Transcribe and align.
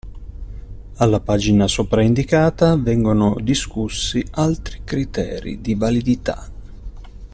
Alla 0.95 1.19
pagina 1.19 1.67
sopraindicata 1.67 2.75
vengono 2.75 3.35
discussi 3.39 4.25
altri 4.31 4.81
criteri 4.83 5.61
di 5.61 5.75
validità. 5.75 6.51